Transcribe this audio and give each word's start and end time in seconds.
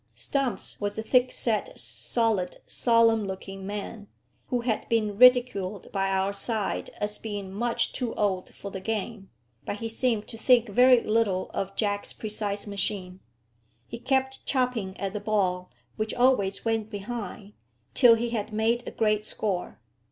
Stumps 0.15 0.81
was 0.81 0.97
a 0.97 1.03
thick 1.03 1.31
set, 1.31 1.77
solid, 1.77 2.57
solemn 2.65 3.23
looking 3.27 3.67
man, 3.67 4.07
who 4.47 4.61
had 4.61 4.89
been 4.89 5.15
ridiculed 5.15 5.91
by 5.91 6.09
our 6.09 6.33
side 6.33 6.89
as 6.97 7.19
being 7.19 7.51
much 7.53 7.93
too 7.93 8.11
old 8.15 8.51
for 8.51 8.71
the 8.71 8.81
game; 8.81 9.29
but 9.63 9.75
he 9.75 9.87
seemed 9.87 10.27
to 10.29 10.39
think 10.39 10.67
very 10.69 11.03
little 11.03 11.51
of 11.53 11.75
Jack's 11.75 12.13
precise 12.13 12.65
machine. 12.65 13.19
He 13.85 13.99
kept 13.99 14.43
chopping 14.43 14.99
at 14.99 15.13
the 15.13 15.19
ball, 15.19 15.69
which 15.97 16.15
always 16.15 16.65
went 16.65 16.89
behind, 16.89 17.53
till 17.93 18.15
he 18.15 18.31
had 18.31 18.51
made 18.51 18.81
a 18.87 18.91
great 18.91 19.23
score. 19.23 19.79